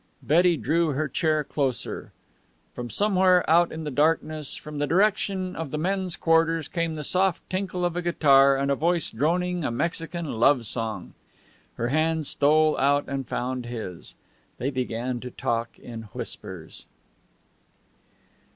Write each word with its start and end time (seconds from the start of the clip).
Betty 0.23 0.57
drew 0.57 0.93
her 0.93 1.07
chair 1.07 1.43
closer. 1.43 2.11
From 2.73 2.89
somewhere 2.89 3.47
out 3.47 3.71
in 3.71 3.83
the 3.83 3.91
darkness, 3.91 4.55
from 4.55 4.79
the 4.79 4.87
direction 4.87 5.55
of 5.55 5.69
the 5.69 5.77
men's 5.77 6.15
quarters, 6.15 6.67
came 6.67 6.95
the 6.95 7.03
soft 7.03 7.47
tinkle 7.51 7.85
of 7.85 7.95
a 7.95 8.01
guitar 8.01 8.57
and 8.57 8.71
a 8.71 8.75
voice 8.75 9.11
droning 9.11 9.63
a 9.63 9.69
Mexican 9.69 10.25
love 10.39 10.65
song. 10.65 11.13
Her 11.75 11.89
hand 11.89 12.25
stole 12.25 12.75
out 12.79 13.07
and 13.07 13.27
found 13.27 13.67
his. 13.67 14.15
They 14.57 14.71
began 14.71 15.19
to 15.19 15.29
talk 15.29 15.77
in 15.77 16.01
whispers. 16.15 16.87